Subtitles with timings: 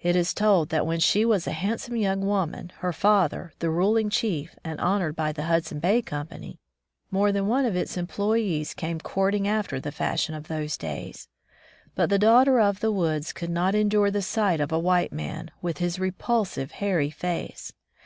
[0.00, 4.08] It is told that when she was a handsome young woman, her father the ruling
[4.08, 6.58] chief and hon ored by the Hudson Bay Company,
[7.10, 11.28] more than one of its employees came courting after the fashion of those days.
[11.94, 15.50] But the daughter of the woods could not endure the sight of a white man,
[15.60, 17.74] with his repulsive hairy face.